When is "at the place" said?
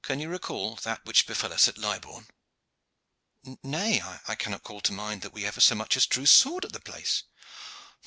6.65-7.21